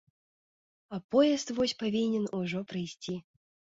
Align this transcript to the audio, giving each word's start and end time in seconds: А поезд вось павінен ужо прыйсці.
А 0.95 0.99
поезд 1.15 1.47
вось 1.57 1.75
павінен 1.85 2.25
ужо 2.39 2.67
прыйсці. 2.73 3.15